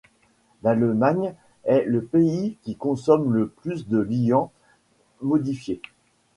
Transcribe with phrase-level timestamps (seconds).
[0.63, 4.49] L'Allemagne est le pays qui consomme le plus de liants
[5.21, 5.79] modifiés.